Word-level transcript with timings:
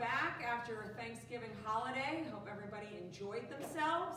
back 0.00 0.40
after 0.40 0.94
Thanksgiving 0.96 1.52
holiday. 1.62 2.24
Hope 2.32 2.48
everybody 2.50 2.88
enjoyed 3.04 3.44
themselves. 3.52 4.16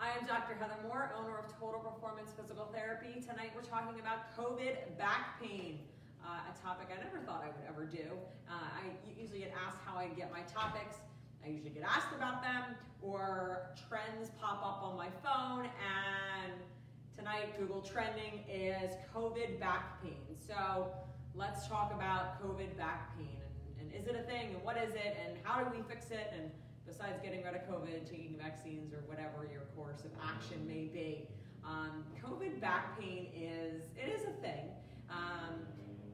I 0.00 0.10
am 0.18 0.26
Dr. 0.26 0.58
Heather 0.58 0.82
Moore, 0.82 1.14
owner 1.16 1.38
of 1.38 1.46
Total 1.60 1.78
Performance 1.78 2.34
Physical 2.34 2.66
Therapy. 2.74 3.22
Tonight 3.22 3.52
we're 3.54 3.62
talking 3.62 4.00
about 4.00 4.34
COVID 4.36 4.98
back 4.98 5.40
pain, 5.40 5.78
uh, 6.26 6.50
a 6.50 6.54
topic 6.60 6.88
I 6.90 6.98
never 6.98 7.24
thought 7.24 7.46
I 7.46 7.54
would 7.54 7.68
ever 7.70 7.86
do. 7.86 8.18
Uh, 8.50 8.54
I 8.58 8.82
usually 9.16 9.38
get 9.38 9.54
asked 9.54 9.78
how 9.86 9.96
I 9.96 10.08
get 10.08 10.32
my 10.32 10.42
topics. 10.42 10.96
I 11.44 11.50
usually 11.50 11.70
get 11.70 11.84
asked 11.84 12.12
about 12.12 12.42
them 12.42 12.74
or 13.00 13.70
trends 13.88 14.32
pop 14.40 14.58
up 14.58 14.82
on 14.82 14.96
my 14.96 15.10
phone 15.22 15.70
and 15.86 16.52
tonight 17.16 17.56
Google 17.56 17.80
trending 17.80 18.42
is 18.50 18.96
COVID 19.14 19.60
back 19.60 20.02
pain. 20.02 20.34
So 20.48 20.88
let's 21.36 21.68
talk 21.68 21.94
about 21.94 22.42
COVID 22.42 22.76
back 22.76 23.16
pain 23.16 23.45
is 23.98 24.06
it 24.06 24.16
a 24.16 24.22
thing 24.30 24.54
and 24.54 24.62
what 24.62 24.76
is 24.76 24.94
it 24.94 25.16
and 25.24 25.36
how 25.42 25.62
do 25.64 25.70
we 25.74 25.82
fix 25.88 26.10
it 26.10 26.32
and 26.36 26.50
besides 26.86 27.18
getting 27.22 27.42
rid 27.42 27.54
of 27.54 27.62
COVID, 27.68 28.08
taking 28.08 28.36
vaccines 28.38 28.92
or 28.92 29.02
whatever 29.06 29.48
your 29.50 29.62
course 29.74 30.04
of 30.04 30.12
action 30.22 30.64
may 30.66 30.86
be. 30.86 31.26
Um, 31.64 32.04
COVID 32.22 32.60
back 32.60 32.98
pain 33.00 33.26
is, 33.34 33.82
it 33.96 34.08
is 34.08 34.22
a 34.22 34.40
thing, 34.40 34.70
um, 35.10 35.66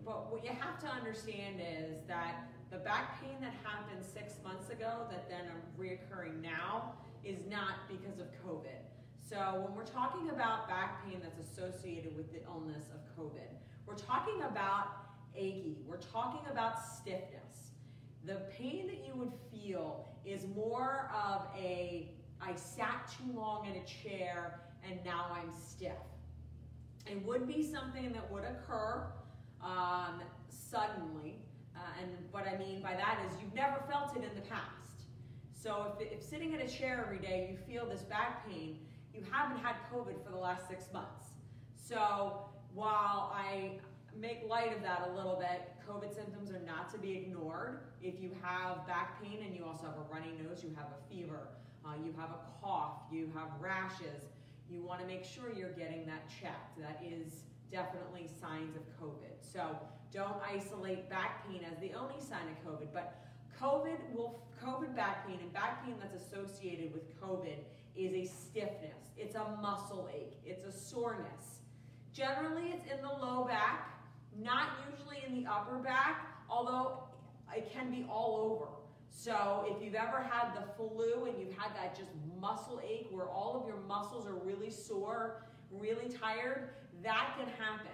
but 0.05 0.33
what 0.33 0.43
you 0.43 0.51
have 0.51 0.81
to 0.81 0.89
understand 0.89 1.61
is 1.61 2.01
that 2.09 2.49
the 2.71 2.79
back 2.79 3.21
pain 3.21 3.37
that 3.43 3.53
happened 3.63 4.03
six 4.03 4.35
months 4.43 4.71
ago 4.71 5.07
that 5.11 5.29
then 5.29 5.45
are 5.53 5.61
reoccurring 5.79 6.41
now 6.41 6.95
is 7.23 7.45
not 7.51 7.87
because 7.87 8.19
of 8.19 8.27
COVID. 8.45 8.81
So 9.21 9.63
when 9.65 9.77
we're 9.77 9.85
talking 9.85 10.31
about 10.31 10.69
back 10.69 11.07
pain 11.07 11.21
that's 11.23 11.39
associated 11.39 12.17
with 12.17 12.33
the 12.33 12.43
illness 12.45 12.87
of 12.95 13.01
COVID, 13.17 13.61
we're 13.87 13.95
talking 13.95 14.43
about 14.43 14.89
achy, 15.37 15.77
we're 15.87 16.01
talking 16.01 16.41
about 16.51 16.83
stiffness 16.83 17.72
the 18.25 18.37
pain 18.57 18.87
that 18.87 19.05
you 19.07 19.15
would 19.15 19.33
feel 19.51 20.09
is 20.25 20.47
more 20.55 21.11
of 21.13 21.47
a, 21.59 22.11
I 22.41 22.55
sat 22.55 23.13
too 23.19 23.37
long 23.37 23.67
in 23.67 23.81
a 23.81 23.85
chair 23.85 24.61
and 24.89 24.99
now 25.05 25.27
I'm 25.33 25.51
stiff. 25.53 25.93
It 27.07 27.25
would 27.27 27.49
be 27.49 27.63
something 27.63 28.13
that 28.13 28.31
would 28.31 28.45
occur 28.45 29.07
um, 29.63 30.23
suddenly. 30.49 31.41
Uh, 31.77 31.81
and 32.01 32.11
what 32.31 32.47
I 32.47 32.57
mean 32.57 32.81
by 32.83 32.95
that 32.95 33.19
is 33.27 33.41
you've 33.41 33.55
never 33.55 33.83
felt 33.91 34.17
it 34.17 34.23
in 34.23 34.35
the 34.35 34.49
past. 34.49 35.07
So 35.53 35.95
if, 36.01 36.13
if 36.13 36.23
sitting 36.23 36.53
in 36.53 36.61
a 36.61 36.69
chair 36.69 37.03
every 37.05 37.19
day 37.19 37.49
you 37.51 37.57
feel 37.73 37.89
this 37.89 38.03
back 38.03 38.49
pain, 38.49 38.79
you 39.15 39.23
haven't 39.31 39.59
had 39.59 39.75
COVID 39.93 40.25
for 40.25 40.31
the 40.31 40.39
last 40.39 40.69
six 40.69 40.93
months. 40.93 41.27
So 41.77 42.47
while 42.75 43.35
I 43.35 43.73
make 44.17 44.45
light 44.49 44.75
of 44.75 44.83
that 44.83 45.09
a 45.09 45.17
little 45.17 45.37
bit, 45.37 45.72
COVID 45.89 46.15
symptoms 46.15 46.51
are 46.51 46.63
not 46.67 46.91
to 46.93 46.99
be 46.99 47.13
ignored. 47.13 47.81
If 48.03 48.21
you 48.21 48.31
have 48.43 48.87
back 48.87 49.23
pain 49.23 49.39
and 49.45 49.55
you 49.55 49.65
also 49.65 49.87
have 49.87 49.97
a 49.97 50.13
runny 50.13 50.33
nose, 50.43 50.63
you 50.63 50.71
have 50.77 50.89
a 50.89 51.15
fever, 51.15 51.49
uh, 51.85 51.95
you 52.05 52.15
have 52.19 52.31
a 52.31 52.41
cough, 52.61 53.03
you 53.11 53.31
have 53.35 53.49
rashes, 53.61 54.25
you 54.71 54.83
want 54.83 55.01
to 55.01 55.07
make 55.07 55.25
sure 55.25 55.53
you're 55.53 55.73
getting 55.73 56.07
that 56.07 56.29
checked. 56.41 56.79
That 56.81 57.03
is 57.05 57.45
definitely 57.71 58.29
signs 58.41 58.77
of 58.77 58.83
COVID. 59.01 59.35
So 59.41 59.77
don't 60.13 60.37
isolate 60.49 61.09
back 61.09 61.49
pain 61.49 61.63
as 61.71 61.79
the 61.79 61.93
only 61.95 62.21
sign 62.21 62.45
of 62.49 62.73
COVID, 62.73 62.89
but 62.93 63.25
COVID 63.61 63.99
will 64.15 64.43
COVID 64.65 64.95
back 64.95 65.27
pain 65.27 65.39
and 65.41 65.53
back 65.53 65.85
pain 65.85 65.97
that's 66.01 66.15
associated 66.23 66.93
with 66.93 67.21
COVID 67.21 67.59
is 67.97 68.13
a 68.15 68.33
stiffness. 68.33 69.11
It's 69.17 69.35
a 69.35 69.57
muscle 69.61 70.09
ache. 70.15 70.39
It's 70.45 70.65
a 70.65 70.73
soreness. 70.73 71.61
Generally, 72.13 72.75
it's 72.75 72.93
in 72.93 73.03
the 73.03 73.09
low 73.09 73.45
back 73.45 74.02
not 74.41 74.69
usually 74.91 75.23
in 75.27 75.43
the 75.43 75.51
upper 75.51 75.79
back, 75.79 76.27
although 76.49 77.05
it 77.55 77.73
can 77.73 77.91
be 77.91 78.07
all 78.09 78.53
over. 78.53 78.71
So 79.11 79.67
if 79.69 79.83
you've 79.83 79.95
ever 79.95 80.23
had 80.23 80.55
the 80.57 80.67
flu 80.77 81.27
and 81.27 81.39
you've 81.39 81.57
had 81.57 81.75
that 81.77 81.97
just 81.97 82.11
muscle 82.41 82.81
ache 82.87 83.09
where 83.11 83.29
all 83.29 83.61
of 83.61 83.67
your 83.67 83.77
muscles 83.87 84.27
are 84.27 84.35
really 84.35 84.71
sore, 84.71 85.45
really 85.71 86.09
tired, 86.09 86.71
that 87.03 87.35
can 87.39 87.47
happen. 87.59 87.93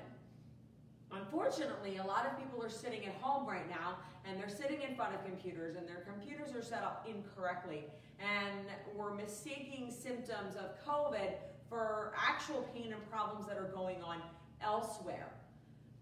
Unfortunately, 1.11 1.97
a 1.97 2.05
lot 2.05 2.27
of 2.27 2.39
people 2.39 2.63
are 2.63 2.71
sitting 2.71 3.05
at 3.07 3.15
home 3.15 3.49
right 3.49 3.69
now 3.69 3.97
and 4.25 4.39
they're 4.39 4.49
sitting 4.49 4.83
in 4.83 4.95
front 4.95 5.15
of 5.15 5.25
computers 5.25 5.77
and 5.77 5.89
their 5.89 6.07
computers 6.07 6.55
are 6.55 6.63
set 6.63 6.83
up 6.83 7.09
incorrectly 7.09 7.85
and 8.21 8.67
we're 8.95 9.15
mistaking 9.15 9.91
symptoms 9.91 10.55
of 10.57 10.77
COVID 10.87 11.33
for 11.69 12.13
actual 12.17 12.69
pain 12.75 12.93
and 12.93 13.11
problems 13.11 13.47
that 13.47 13.57
are 13.57 13.71
going 13.75 14.03
on 14.03 14.21
elsewhere. 14.63 15.29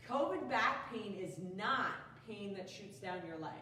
COVID 0.09 0.49
back 0.49 0.93
pain 0.93 1.17
is 1.21 1.33
not 1.57 1.93
pain 2.29 2.55
that 2.55 2.69
shoots 2.69 2.99
down 2.99 3.19
your 3.27 3.39
legs. 3.39 3.55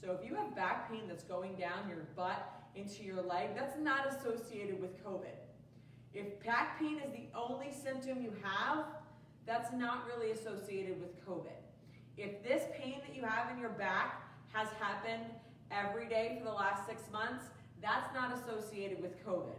So 0.00 0.12
if 0.12 0.28
you 0.28 0.34
have 0.36 0.54
back 0.54 0.90
pain 0.90 1.02
that's 1.08 1.24
going 1.24 1.56
down 1.56 1.88
your 1.88 2.06
butt 2.16 2.62
into 2.74 3.02
your 3.02 3.22
leg, 3.22 3.50
that's 3.54 3.76
not 3.78 4.06
associated 4.06 4.80
with 4.80 5.04
COVID. 5.04 5.36
If 6.14 6.42
back 6.44 6.78
pain 6.78 7.00
is 7.04 7.12
the 7.12 7.26
only 7.36 7.70
symptom 7.70 8.22
you 8.22 8.32
have, 8.42 8.84
that's 9.46 9.72
not 9.72 10.06
really 10.06 10.30
associated 10.32 11.00
with 11.00 11.26
COVID. 11.26 11.58
If 12.16 12.42
this 12.42 12.62
pain 12.78 13.00
that 13.06 13.14
you 13.14 13.22
have 13.22 13.50
in 13.50 13.58
your 13.58 13.70
back 13.70 14.22
has 14.52 14.68
happened 14.80 15.24
every 15.70 16.08
day 16.08 16.36
for 16.38 16.44
the 16.44 16.54
last 16.54 16.86
six 16.86 17.02
months, 17.12 17.44
that's 17.82 18.12
not 18.14 18.36
associated 18.38 19.00
with 19.02 19.24
COVID. 19.24 19.56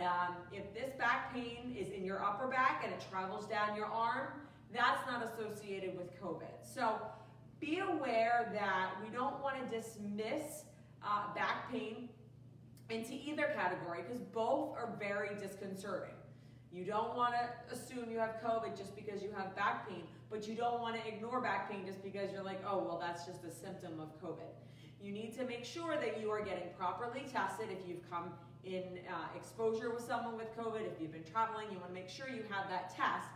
Um, 0.00 0.36
if 0.52 0.72
this 0.74 0.92
back 0.96 1.34
pain 1.34 1.76
is 1.76 1.88
in 1.88 2.04
your 2.04 2.22
upper 2.22 2.46
back 2.46 2.82
and 2.84 2.92
it 2.92 3.04
travels 3.10 3.46
down 3.46 3.74
your 3.74 3.86
arm, 3.86 4.28
that's 4.72 5.06
not 5.06 5.24
associated 5.24 5.96
with 5.96 6.20
COVID. 6.20 6.62
So 6.62 6.96
be 7.60 7.78
aware 7.78 8.50
that 8.54 8.92
we 9.02 9.10
don't 9.14 9.42
want 9.42 9.56
to 9.58 9.76
dismiss 9.76 10.64
uh, 11.02 11.32
back 11.34 11.70
pain 11.72 12.08
into 12.90 13.12
either 13.12 13.52
category 13.54 14.02
because 14.02 14.20
both 14.22 14.74
are 14.76 14.94
very 14.98 15.34
disconcerting. 15.36 16.14
You 16.70 16.84
don't 16.84 17.16
want 17.16 17.34
to 17.34 17.74
assume 17.74 18.10
you 18.10 18.18
have 18.18 18.36
COVID 18.44 18.76
just 18.76 18.94
because 18.94 19.22
you 19.22 19.30
have 19.36 19.56
back 19.56 19.88
pain, 19.88 20.02
but 20.30 20.46
you 20.46 20.54
don't 20.54 20.80
want 20.80 20.96
to 20.96 21.08
ignore 21.08 21.40
back 21.40 21.70
pain 21.70 21.86
just 21.86 22.02
because 22.02 22.30
you're 22.30 22.42
like, 22.42 22.62
oh, 22.66 22.78
well, 22.78 22.98
that's 23.00 23.24
just 23.24 23.42
a 23.44 23.50
symptom 23.50 23.98
of 24.00 24.20
COVID. 24.22 24.52
You 25.00 25.12
need 25.12 25.34
to 25.38 25.44
make 25.44 25.64
sure 25.64 25.96
that 25.96 26.20
you 26.20 26.30
are 26.30 26.44
getting 26.44 26.68
properly 26.78 27.24
tested 27.30 27.68
if 27.70 27.88
you've 27.88 28.08
come 28.10 28.32
in 28.64 28.82
uh, 29.08 29.34
exposure 29.34 29.90
with 29.94 30.04
someone 30.04 30.36
with 30.36 30.54
COVID, 30.56 30.80
if 30.80 31.00
you've 31.00 31.12
been 31.12 31.24
traveling, 31.24 31.68
you 31.70 31.78
want 31.78 31.88
to 31.88 31.94
make 31.94 32.08
sure 32.08 32.28
you 32.28 32.42
have 32.50 32.68
that 32.68 32.94
test 32.94 33.28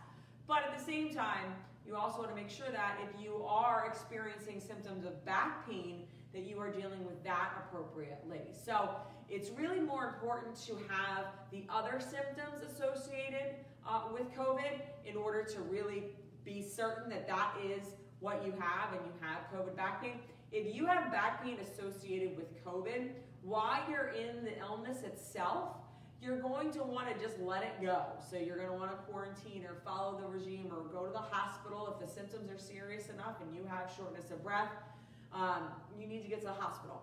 but 0.47 0.63
at 0.63 0.77
the 0.77 0.83
same 0.83 1.13
time, 1.13 1.53
you 1.85 1.95
also 1.95 2.19
want 2.19 2.29
to 2.29 2.35
make 2.35 2.49
sure 2.49 2.71
that 2.71 2.97
if 3.03 3.21
you 3.21 3.43
are 3.45 3.85
experiencing 3.87 4.59
symptoms 4.59 5.05
of 5.05 5.23
back 5.25 5.67
pain, 5.69 6.03
that 6.33 6.43
you 6.43 6.59
are 6.59 6.71
dealing 6.71 7.05
with 7.05 7.23
that 7.23 7.51
appropriately. 7.57 8.41
So 8.65 8.89
it's 9.29 9.49
really 9.51 9.79
more 9.79 10.07
important 10.07 10.55
to 10.65 10.73
have 10.89 11.25
the 11.51 11.63
other 11.69 11.99
symptoms 11.99 12.61
associated 12.67 13.55
uh, 13.87 14.03
with 14.11 14.33
COVID 14.33 14.81
in 15.05 15.15
order 15.15 15.43
to 15.43 15.59
really 15.61 16.03
be 16.45 16.61
certain 16.61 17.09
that 17.09 17.27
that 17.27 17.53
is 17.63 17.95
what 18.19 18.45
you 18.45 18.53
have 18.59 18.93
and 18.93 19.01
you 19.05 19.11
have 19.21 19.41
COVID 19.53 19.75
back 19.75 20.01
pain. 20.01 20.19
If 20.51 20.73
you 20.73 20.85
have 20.85 21.11
back 21.11 21.43
pain 21.43 21.57
associated 21.59 22.37
with 22.37 22.63
COVID, 22.63 23.09
while 23.41 23.81
you're 23.89 24.09
in 24.09 24.45
the 24.45 24.57
illness 24.59 25.03
itself, 25.03 25.75
you're 26.23 26.39
going 26.39 26.71
to 26.71 26.83
want 26.83 27.13
to 27.13 27.21
just 27.21 27.39
let 27.39 27.63
it 27.63 27.81
go. 27.81 28.03
So 28.29 28.37
you're 28.37 28.55
going 28.55 28.69
to 28.69 28.75
want 28.75 28.91
to 28.91 28.97
quarantine 29.11 29.65
or 29.65 29.75
follow 29.83 30.19
the 30.19 30.27
regime 30.27 30.71
or 30.71 30.83
go 30.83 31.05
to 31.05 31.11
the 31.11 31.17
hospital 31.17 31.93
if 31.93 32.05
the 32.05 32.11
symptoms 32.11 32.49
are 32.49 32.57
serious 32.57 33.09
enough 33.09 33.41
and 33.41 33.53
you 33.53 33.65
have 33.69 33.91
shortness 33.95 34.31
of 34.31 34.41
breath. 34.43 34.71
Um, 35.33 35.63
you 35.99 36.07
need 36.07 36.23
to 36.23 36.29
get 36.29 36.39
to 36.39 36.45
the 36.45 36.53
hospital. 36.53 37.01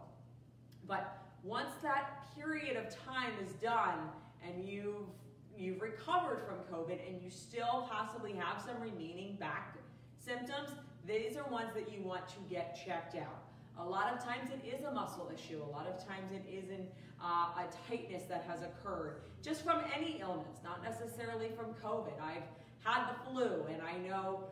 But 0.89 1.19
once 1.43 1.71
that 1.83 2.35
period 2.35 2.77
of 2.77 2.89
time 3.05 3.33
is 3.45 3.53
done 3.55 3.99
and 4.47 4.65
you've 4.67 5.07
you've 5.57 5.83
recovered 5.83 6.41
from 6.47 6.57
COVID 6.75 7.07
and 7.07 7.21
you 7.21 7.29
still 7.29 7.87
possibly 7.91 8.33
have 8.33 8.63
some 8.63 8.81
remaining 8.81 9.37
back 9.37 9.77
symptoms, 10.19 10.71
these 11.07 11.37
are 11.37 11.45
ones 11.51 11.71
that 11.75 11.93
you 11.93 12.03
want 12.03 12.27
to 12.29 12.37
get 12.49 12.81
checked 12.87 13.17
out. 13.17 13.50
A 13.81 13.89
lot 13.89 14.13
of 14.13 14.23
times 14.23 14.51
it 14.51 14.67
is 14.67 14.85
a 14.85 14.91
muscle 14.91 15.31
issue. 15.35 15.63
A 15.63 15.71
lot 15.71 15.87
of 15.87 15.97
times 16.07 16.33
it 16.33 16.45
is 16.49 16.71
an, 16.71 16.87
uh, 17.23 17.63
a 17.63 17.65
tightness 17.89 18.25
that 18.25 18.45
has 18.49 18.61
occurred 18.63 19.23
just 19.43 19.65
from 19.65 19.83
any 19.97 20.21
illness, 20.21 20.59
not 20.63 20.83
necessarily 20.83 21.49
from 21.57 21.75
COVID. 21.83 22.21
I've 22.23 22.43
had 22.85 23.11
the 23.11 23.31
flu 23.31 23.65
and 23.73 23.81
I 23.83 23.97
know 24.07 24.45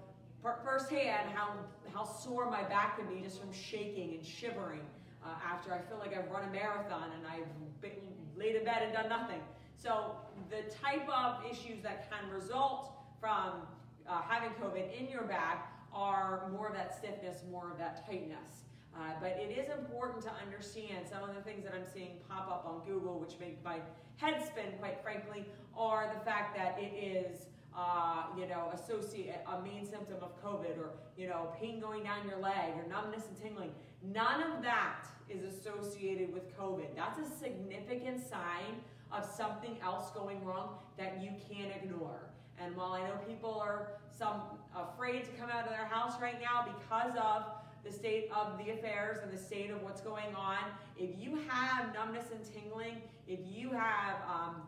firsthand 0.65 1.31
how, 1.35 1.53
how 1.93 2.05
sore 2.05 2.51
my 2.51 2.63
back 2.63 2.99
can 2.99 3.07
be 3.13 3.21
just 3.21 3.41
from 3.41 3.53
shaking 3.53 4.15
and 4.15 4.25
shivering 4.25 4.81
uh, 5.25 5.35
after 5.45 5.75
I 5.75 5.79
feel 5.79 5.99
like 5.99 6.17
I've 6.17 6.31
run 6.31 6.49
a 6.49 6.53
marathon 6.53 7.11
and 7.17 7.27
I've 7.27 7.81
been, 7.83 7.93
laid 8.37 8.55
in 8.55 8.65
bed 8.65 8.83
and 8.85 8.93
done 8.93 9.09
nothing. 9.09 9.41
So 9.77 10.13
the 10.49 10.73
type 10.73 11.09
of 11.09 11.45
issues 11.51 11.83
that 11.83 12.09
can 12.09 12.31
result 12.31 12.93
from 13.21 13.67
uh, 14.09 14.23
having 14.23 14.51
COVID 14.63 14.97
in 14.97 15.09
your 15.09 15.25
back 15.25 15.73
are 15.93 16.49
more 16.53 16.69
of 16.69 16.75
that 16.75 16.97
stiffness, 16.97 17.43
more 17.51 17.73
of 17.73 17.79
that 17.79 18.07
tightness. 18.07 18.68
Uh, 18.99 19.13
but 19.21 19.39
it 19.39 19.57
is 19.57 19.69
important 19.71 20.23
to 20.25 20.31
understand 20.45 21.07
some 21.09 21.23
of 21.23 21.35
the 21.35 21.43
things 21.43 21.63
that 21.63 21.73
I'm 21.73 21.87
seeing 21.87 22.19
pop 22.29 22.51
up 22.51 22.67
on 22.67 22.85
Google, 22.85 23.21
which 23.21 23.39
make 23.39 23.63
my 23.65 23.79
head 24.17 24.45
spin, 24.45 24.73
quite 24.81 25.01
frankly, 25.03 25.47
are 25.77 26.13
the 26.13 26.25
fact 26.25 26.57
that 26.57 26.77
it 26.81 26.93
is 26.93 27.47
uh, 27.79 28.25
you 28.37 28.47
know, 28.49 28.73
associate 28.75 29.37
a 29.47 29.63
main 29.63 29.87
symptom 29.87 30.17
of 30.21 30.43
COVID 30.43 30.77
or, 30.79 30.91
you 31.17 31.29
know, 31.29 31.53
pain 31.61 31.79
going 31.79 32.03
down 32.03 32.27
your 32.27 32.39
leg 32.39 32.73
or 32.75 32.85
numbness 32.89 33.27
and 33.29 33.41
tingling. 33.41 33.71
None 34.03 34.43
of 34.43 34.63
that 34.63 35.05
is 35.31 35.45
associated 35.45 36.33
with 36.33 36.59
COVID. 36.59 36.97
That's 36.97 37.21
a 37.21 37.39
significant 37.39 38.21
sign 38.21 38.83
of 39.13 39.25
something 39.25 39.77
else 39.81 40.11
going 40.11 40.45
wrong 40.45 40.71
that 40.97 41.23
you 41.23 41.31
can't 41.49 41.71
ignore. 41.71 42.31
And 42.61 42.75
while 42.77 42.93
I 42.93 43.01
know 43.07 43.15
people 43.29 43.61
are 43.61 43.93
some 44.11 44.43
afraid 44.75 45.25
to 45.25 45.31
come 45.33 45.49
out 45.49 45.65
of 45.65 45.71
their 45.71 45.87
house 45.87 46.21
right 46.21 46.41
now 46.41 46.67
because 46.81 47.13
of 47.17 47.45
the 47.85 47.93
state 47.93 48.31
of 48.35 48.59
the 48.59 48.73
affairs 48.73 49.19
and 49.23 49.33
the 49.33 49.39
state 49.39 49.71
of 49.71 49.83
what's 49.83 50.01
going 50.01 50.35
on, 50.37 50.59
if 50.99 51.11
you 51.19 51.39
have 51.49 51.93
numbness 51.95 52.27
and 52.33 52.41
tingling, 52.53 53.03
if 53.27 53.41
you 53.45 53.71
have 53.71 54.17
um, 54.29 54.63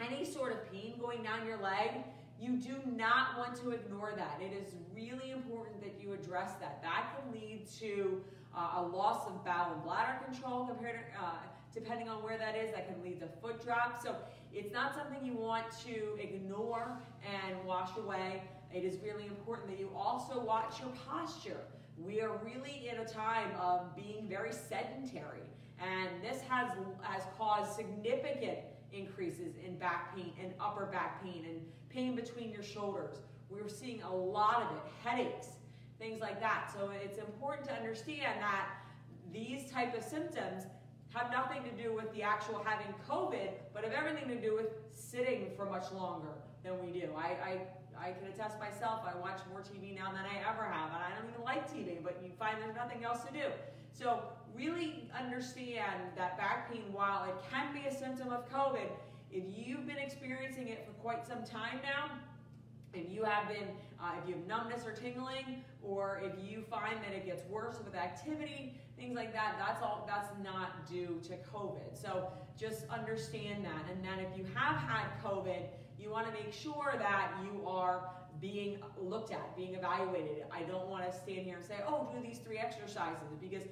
any 0.00 0.24
sort 0.24 0.52
of 0.52 0.72
pain 0.72 0.94
going 1.00 1.22
down 1.22 1.46
your 1.46 1.58
leg, 1.58 1.90
you 2.40 2.56
do 2.56 2.76
not 2.84 3.38
want 3.38 3.56
to 3.56 3.70
ignore 3.70 4.12
that. 4.16 4.40
It 4.40 4.52
is 4.54 4.74
really 4.94 5.30
important 5.30 5.80
that 5.82 5.94
you 6.00 6.12
address 6.12 6.52
that. 6.60 6.82
That 6.82 7.16
can 7.16 7.32
lead 7.32 7.66
to 7.80 8.22
uh, 8.54 8.80
a 8.80 8.82
loss 8.82 9.26
of 9.26 9.44
bowel 9.44 9.72
and 9.72 9.82
bladder 9.82 10.18
control 10.24 10.66
compared 10.66 11.00
to, 11.14 11.24
uh, 11.24 11.30
depending 11.72 12.08
on 12.08 12.22
where 12.22 12.36
that 12.36 12.54
is. 12.56 12.72
That 12.72 12.88
can 12.88 13.02
lead 13.02 13.20
to 13.20 13.28
foot 13.40 13.64
drop. 13.64 14.02
So 14.02 14.16
it's 14.52 14.72
not 14.72 14.94
something 14.94 15.24
you 15.24 15.34
want 15.34 15.66
to 15.86 16.18
ignore 16.20 16.98
and 17.24 17.64
wash 17.64 17.90
away. 17.96 18.42
It 18.74 18.84
is 18.84 18.98
really 19.02 19.26
important 19.26 19.70
that 19.70 19.78
you 19.78 19.90
also 19.96 20.38
watch 20.40 20.80
your 20.80 20.90
posture. 21.08 21.60
We 21.98 22.20
are 22.20 22.38
really 22.44 22.88
in 22.92 22.98
a 22.98 23.04
time 23.04 23.50
of 23.60 23.96
being 23.96 24.28
very 24.28 24.52
sedentary, 24.52 25.48
and 25.80 26.08
this 26.22 26.42
has, 26.42 26.68
has 27.02 27.22
caused 27.38 27.74
significant 27.74 28.58
increases 28.92 29.54
in 29.64 29.76
back 29.78 30.14
pain 30.14 30.32
and 30.40 30.52
upper 30.60 30.86
back 30.86 31.22
pain 31.22 31.46
and 31.48 31.60
pain 31.88 32.14
between 32.14 32.50
your 32.50 32.62
shoulders. 32.62 33.16
We're 33.48 33.68
seeing 33.68 34.02
a 34.02 34.14
lot 34.14 34.62
of 34.62 34.76
it, 34.76 34.82
headaches, 35.08 35.48
things 35.98 36.20
like 36.20 36.40
that. 36.40 36.70
So 36.74 36.90
it's 37.02 37.18
important 37.18 37.66
to 37.68 37.74
understand 37.74 38.40
that 38.40 38.68
these 39.32 39.70
type 39.70 39.96
of 39.96 40.04
symptoms 40.04 40.64
have 41.14 41.30
nothing 41.30 41.62
to 41.62 41.82
do 41.82 41.94
with 41.94 42.12
the 42.12 42.22
actual 42.22 42.62
having 42.64 42.92
COVID, 43.08 43.50
but 43.72 43.84
have 43.84 43.92
everything 43.92 44.28
to 44.28 44.40
do 44.40 44.54
with 44.54 44.66
sitting 44.92 45.50
for 45.56 45.66
much 45.66 45.90
longer 45.92 46.32
than 46.62 46.74
we 46.84 46.98
do. 46.98 47.08
I, 47.16 47.28
I, 47.28 47.60
I 48.00 48.12
can 48.12 48.28
attest 48.28 48.58
myself, 48.58 49.00
I 49.06 49.18
watch 49.18 49.40
more 49.50 49.60
TV 49.60 49.94
now 49.94 50.12
than 50.12 50.24
I 50.24 50.38
ever 50.48 50.64
have, 50.64 50.90
and 50.92 51.02
I 51.02 51.10
don't 51.16 51.28
even 51.30 51.44
like 51.44 51.70
TV, 51.72 52.02
but 52.02 52.20
you 52.22 52.30
find 52.38 52.60
there's 52.60 52.76
nothing 52.76 53.04
else 53.04 53.24
to 53.24 53.32
do. 53.32 53.46
So 53.92 54.22
really 54.54 55.08
understand 55.18 56.00
that 56.16 56.36
back 56.36 56.72
pain, 56.72 56.84
while 56.92 57.24
it 57.24 57.36
can 57.50 57.72
be 57.72 57.88
a 57.88 57.94
symptom 57.94 58.30
of 58.30 58.50
COVID, 58.50 58.88
if 59.30 59.44
you've 59.54 59.86
been 59.86 59.98
experiencing 59.98 60.68
it 60.68 60.86
for 60.86 60.92
quite 61.02 61.26
some 61.26 61.44
time 61.44 61.80
now, 61.82 62.10
if 62.92 63.10
you 63.10 63.24
have 63.24 63.48
been, 63.48 63.68
uh, 64.00 64.12
if 64.22 64.28
you 64.28 64.34
have 64.34 64.46
numbness 64.46 64.86
or 64.86 64.92
tingling, 64.92 65.62
or 65.82 66.22
if 66.24 66.32
you 66.42 66.62
find 66.70 66.96
that 67.02 67.12
it 67.12 67.26
gets 67.26 67.42
worse 67.50 67.76
with 67.84 67.94
activity, 67.94 68.80
things 68.96 69.14
like 69.14 69.32
that, 69.32 69.56
that's 69.58 69.82
all, 69.82 70.08
that's 70.08 70.30
not 70.42 70.88
due 70.88 71.20
to 71.24 71.34
COVID. 71.54 72.00
So 72.00 72.28
just 72.58 72.86
understand 72.88 73.64
that. 73.64 73.84
And 73.90 74.02
then 74.02 74.20
if 74.20 74.36
you 74.36 74.46
have 74.54 74.76
had 74.76 75.06
COVID, 75.22 75.62
you 75.98 76.10
want 76.10 76.26
to 76.26 76.32
make 76.32 76.52
sure 76.52 76.94
that 76.98 77.32
you 77.42 77.66
are 77.66 78.10
being 78.40 78.78
looked 78.98 79.32
at, 79.32 79.56
being 79.56 79.74
evaluated. 79.74 80.44
I 80.52 80.62
don't 80.62 80.88
want 80.88 81.10
to 81.10 81.16
stand 81.16 81.46
here 81.46 81.56
and 81.56 81.64
say, 81.64 81.76
oh, 81.86 82.08
do 82.14 82.26
these 82.26 82.38
three 82.38 82.58
exercises 82.58 83.36
because 83.40 83.62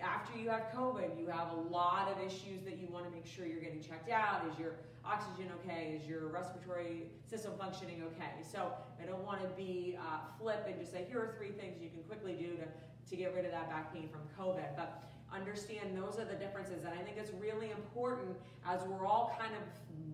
after 0.00 0.38
you 0.38 0.48
have 0.50 0.66
COVID, 0.74 1.18
you 1.18 1.26
have 1.26 1.52
a 1.52 1.60
lot 1.60 2.08
of 2.10 2.24
issues 2.24 2.62
that 2.64 2.78
you 2.78 2.88
want 2.90 3.04
to 3.04 3.10
make 3.10 3.26
sure 3.26 3.46
you're 3.46 3.60
getting 3.60 3.82
checked 3.82 4.10
out. 4.10 4.42
Is 4.50 4.58
your 4.58 4.74
oxygen 5.04 5.50
okay? 5.60 5.98
Is 6.00 6.08
your 6.08 6.28
respiratory 6.28 7.04
system 7.26 7.52
functioning 7.58 8.02
okay? 8.14 8.42
So 8.42 8.72
I 9.02 9.06
don't 9.06 9.24
want 9.24 9.42
to 9.42 9.48
be 9.48 9.98
uh, 10.00 10.18
flip 10.38 10.66
and 10.68 10.78
just 10.78 10.92
say, 10.92 11.04
here 11.08 11.18
are 11.18 11.34
three 11.36 11.50
things 11.50 11.82
you 11.82 11.90
can 11.90 12.02
quickly 12.02 12.34
do 12.34 12.56
to, 12.56 13.10
to 13.10 13.16
get 13.16 13.34
rid 13.34 13.44
of 13.44 13.52
that 13.52 13.68
back 13.68 13.92
pain 13.92 14.08
from 14.08 14.22
COVID. 14.38 14.76
But 14.76 15.02
understand 15.34 15.96
those 15.96 16.18
are 16.18 16.24
the 16.24 16.34
differences. 16.34 16.84
And 16.84 16.92
I 16.94 17.02
think 17.02 17.16
it's 17.16 17.32
really 17.40 17.70
important 17.70 18.36
as 18.66 18.80
we're 18.84 19.06
all 19.06 19.36
kind 19.38 19.52
of 19.54 19.62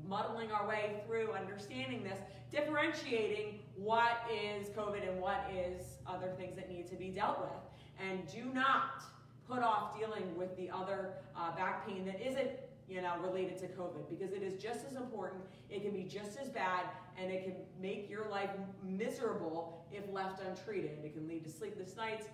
muddling 0.08 0.50
our 0.50 0.66
way 0.66 1.02
through 1.06 1.32
understanding 1.32 2.02
this, 2.02 2.18
differentiating 2.50 3.60
what 3.76 4.22
is 4.32 4.68
COVID 4.68 5.08
and 5.08 5.20
what 5.20 5.44
is 5.52 5.98
other 6.06 6.32
things 6.36 6.56
that 6.56 6.70
need 6.70 6.86
to 6.88 6.96
be 6.96 7.08
dealt 7.08 7.40
with. 7.40 8.06
And 8.06 8.26
do 8.32 8.44
not 8.52 9.02
put 9.48 9.62
off 9.62 9.98
dealing 9.98 10.36
with 10.36 10.56
the 10.56 10.70
other 10.70 11.14
uh, 11.36 11.54
back 11.54 11.86
pain 11.86 12.04
that 12.06 12.20
isn't 12.20 12.50
you 12.88 13.00
know, 13.00 13.14
related 13.22 13.58
to 13.58 13.66
COVID 13.66 14.08
because 14.10 14.32
it 14.32 14.42
is 14.42 14.62
just 14.62 14.80
as 14.86 14.96
important, 14.96 15.42
it 15.70 15.82
can 15.82 15.92
be 15.92 16.02
just 16.02 16.38
as 16.38 16.48
bad, 16.48 16.84
and 17.18 17.30
it 17.30 17.44
can 17.44 17.54
make 17.80 18.10
your 18.10 18.28
life 18.28 18.50
miserable 18.86 19.86
if 19.92 20.04
left 20.12 20.42
untreated. 20.42 20.98
It 21.02 21.14
can 21.14 21.26
lead 21.26 21.44
to 21.44 21.50
sleepless 21.50 21.96
nights, 21.96 22.26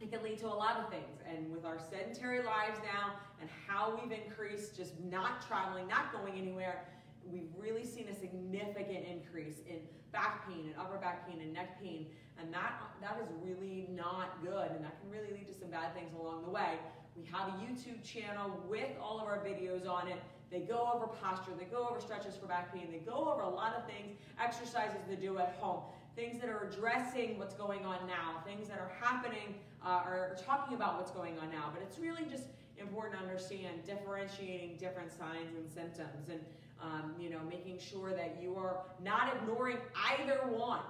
it 0.00 0.10
can 0.10 0.22
lead 0.22 0.38
to 0.38 0.46
a 0.46 0.54
lot 0.54 0.76
of 0.76 0.90
things. 0.90 1.20
And 1.28 1.50
with 1.50 1.64
our 1.64 1.78
sedentary 1.78 2.38
lives 2.38 2.78
now 2.84 3.14
and 3.40 3.48
how 3.66 3.98
we've 4.00 4.12
increased 4.12 4.76
just 4.76 4.92
not 5.00 5.46
traveling, 5.46 5.88
not 5.88 6.12
going 6.12 6.38
anywhere, 6.38 6.84
we've 7.24 7.50
really 7.58 7.84
seen 7.84 8.08
a 8.08 8.14
significant 8.14 9.04
increase 9.06 9.60
in 9.68 9.80
back 10.12 10.46
pain 10.48 10.66
and 10.66 10.74
upper 10.78 10.98
back 10.98 11.28
pain 11.28 11.40
and 11.40 11.52
neck 11.52 11.80
pain. 11.82 12.06
And 12.38 12.52
that, 12.52 12.80
that 13.00 13.18
is 13.22 13.28
really 13.42 13.88
not 13.94 14.42
good. 14.42 14.70
And 14.70 14.84
that 14.84 15.00
can 15.00 15.10
really 15.10 15.32
lead 15.32 15.48
to 15.48 15.54
some 15.54 15.70
bad 15.70 15.94
things 15.94 16.12
along 16.18 16.44
the 16.44 16.50
way. 16.50 16.78
We 17.16 17.24
have 17.32 17.48
a 17.48 17.52
YouTube 17.52 18.04
channel 18.04 18.62
with 18.68 18.90
all 19.00 19.18
of 19.18 19.26
our 19.26 19.38
videos 19.38 19.88
on 19.88 20.08
it. 20.08 20.18
They 20.50 20.60
go 20.60 20.90
over 20.94 21.06
posture, 21.06 21.52
they 21.58 21.64
go 21.64 21.88
over 21.88 22.00
stretches 22.00 22.36
for 22.36 22.46
back 22.46 22.72
pain, 22.72 22.88
they 22.92 22.98
go 22.98 23.32
over 23.32 23.42
a 23.42 23.48
lot 23.48 23.74
of 23.74 23.84
things, 23.86 24.16
exercises 24.40 25.00
to 25.08 25.16
do 25.16 25.38
at 25.38 25.56
home, 25.58 25.82
things 26.14 26.40
that 26.40 26.48
are 26.48 26.68
addressing 26.70 27.36
what's 27.36 27.54
going 27.54 27.84
on 27.84 28.06
now, 28.06 28.42
things 28.46 28.68
that 28.68 28.78
are 28.78 28.92
happening 29.06 29.54
uh, 29.84 30.02
or 30.04 30.36
talking 30.44 30.74
about 30.74 30.98
what's 30.98 31.10
going 31.10 31.38
on 31.38 31.50
now. 31.50 31.70
But 31.72 31.82
it's 31.82 31.98
really 31.98 32.24
just 32.30 32.44
important 32.78 33.18
to 33.18 33.26
understand 33.26 33.84
differentiating 33.84 34.76
different 34.78 35.10
signs 35.10 35.54
and 35.56 35.70
symptoms 35.70 36.28
and 36.28 36.40
um, 36.82 37.14
you 37.18 37.30
know 37.30 37.40
making 37.48 37.78
sure 37.78 38.10
that 38.10 38.36
you 38.42 38.56
are 38.56 38.80
not 39.02 39.34
ignoring 39.36 39.78
either 40.10 40.40
one. 40.48 40.80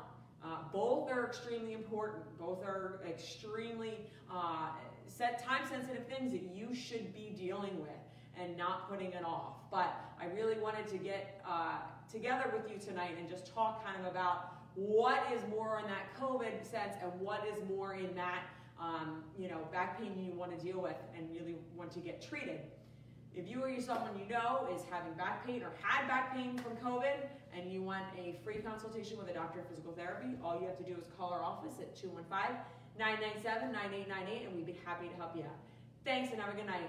Uh, 0.45 0.59
both 0.73 1.11
are 1.11 1.27
extremely 1.27 1.73
important. 1.73 2.23
Both 2.39 2.63
are 2.63 3.01
extremely 3.09 3.95
uh, 4.33 4.69
set 5.07 5.45
time 5.45 5.63
sensitive 5.69 6.07
things 6.07 6.33
that 6.33 6.43
you 6.55 6.75
should 6.75 7.13
be 7.15 7.35
dealing 7.37 7.81
with 7.81 7.91
and 8.41 8.57
not 8.57 8.89
putting 8.89 9.13
it 9.13 9.25
off. 9.25 9.55
But 9.71 9.95
I 10.21 10.27
really 10.27 10.59
wanted 10.59 10.87
to 10.89 10.99
get 10.99 11.41
uh, 11.49 11.79
together 12.11 12.53
with 12.53 12.71
you 12.71 12.79
tonight 12.79 13.17
and 13.19 13.29
just 13.29 13.53
talk 13.53 13.85
kind 13.85 13.99
of 13.99 14.11
about 14.11 14.56
what 14.77 15.27
is 15.35 15.41
more 15.49 15.81
in 15.81 15.87
that 15.87 16.15
COVID 16.21 16.63
sense 16.63 16.95
and 17.03 17.11
what 17.21 17.45
is 17.51 17.59
more 17.69 17.95
in 17.95 18.15
that 18.15 18.43
um, 18.79 19.25
you 19.39 19.49
know 19.49 19.67
back 19.73 19.99
pain 19.99 20.13
you 20.23 20.39
want 20.39 20.57
to 20.57 20.63
deal 20.65 20.81
with 20.81 20.97
and 21.17 21.29
really 21.31 21.57
want 21.75 21.91
to 21.93 21.99
get 22.01 22.23
treated. 22.23 22.61
If 23.35 23.49
you 23.49 23.63
or 23.63 23.81
someone 23.81 24.13
you 24.19 24.33
know 24.33 24.69
is 24.75 24.83
having 24.91 25.13
back 25.15 25.47
pain 25.47 25.63
or 25.63 25.71
had 25.83 26.07
back 26.09 26.35
pain 26.35 26.59
from 26.59 26.77
COVID 26.77 27.17
and 27.55 27.71
you 27.71 27.83
want 27.83 28.05
a 28.19 28.37
free 28.45 28.57
consultation 28.57 29.19
with 29.19 29.29
a 29.29 29.35
doctor 29.35 29.61
of 29.61 29.69
physical 29.69 29.93
therapy, 29.93 30.37
all 30.43 30.59
you 30.61 30.67
have 30.67 30.79
to 30.79 30.85
do 30.85 30.93
is 30.99 31.07
call 31.19 31.33
our 31.33 31.43
office 31.43 31.75
at 31.81 31.97
215 31.97 32.57
997 32.99 33.73
9898 33.73 34.47
and 34.47 34.57
we'd 34.57 34.67
be 34.67 34.77
happy 34.85 35.09
to 35.09 35.17
help 35.17 35.37
you 35.37 35.43
out. 35.43 35.61
Thanks 36.05 36.33
and 36.33 36.41
have 36.41 36.53
a 36.53 36.57
good 36.57 36.67
night. 36.67 36.89